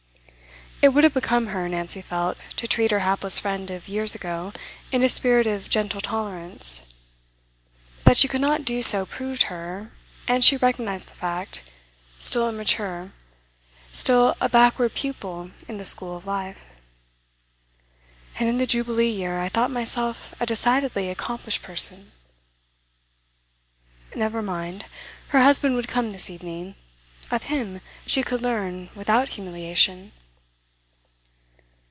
It 0.83 0.95
would 0.95 1.03
have 1.03 1.13
become 1.13 1.45
her, 1.45 1.69
Nancy 1.69 2.01
felt, 2.01 2.39
to 2.55 2.67
treat 2.67 2.89
her 2.89 3.01
hapless 3.01 3.39
friend 3.39 3.69
of 3.69 3.87
years 3.87 4.15
ago 4.15 4.51
in 4.91 5.03
a 5.03 5.09
spirit 5.09 5.45
of 5.45 5.69
gentle 5.69 6.01
tolerance; 6.01 6.87
that 8.03 8.17
she 8.17 8.27
could 8.27 8.41
not 8.41 8.65
do 8.65 8.81
so 8.81 9.05
proved 9.05 9.43
her 9.43 9.91
and 10.27 10.43
she 10.43 10.57
recognised 10.57 11.07
the 11.07 11.13
fact 11.13 11.61
still 12.17 12.49
immature, 12.49 13.13
still 13.91 14.35
a 14.41 14.49
backward 14.49 14.95
pupil 14.95 15.51
in 15.67 15.77
the 15.77 15.85
school 15.85 16.17
of 16.17 16.25
life. 16.25 16.65
'And 18.39 18.49
in 18.49 18.57
the 18.57 18.65
Jubilee 18.65 19.07
year 19.11 19.39
I 19.39 19.49
thought 19.49 19.69
myself 19.69 20.33
a 20.39 20.47
decidedly 20.47 21.09
accomplished 21.11 21.61
person!' 21.61 22.11
Never 24.15 24.41
mind. 24.41 24.87
Her 25.27 25.43
husband 25.43 25.75
would 25.75 25.87
come 25.87 26.11
this 26.11 26.31
evening. 26.31 26.73
Of 27.29 27.43
him 27.43 27.81
she 28.07 28.23
could 28.23 28.41
learn 28.41 28.89
without 28.95 29.29
humiliation. 29.29 30.13